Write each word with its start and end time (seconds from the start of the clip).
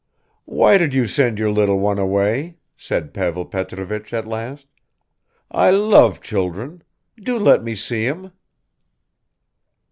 "Why 0.49 0.79
did 0.79 0.95
you 0.95 1.05
send 1.05 1.37
your 1.37 1.51
little 1.51 1.77
one 1.77 1.99
away?" 1.99 2.57
said 2.75 3.13
Pavel 3.13 3.45
Petrovich 3.45 4.15
at 4.15 4.25
last. 4.27 4.65
"I 5.51 5.69
love 5.69 6.21
children; 6.21 6.81
do 7.17 7.37
let 7.37 7.63
me 7.63 7.75
see 7.75 8.05
him." 8.05 8.31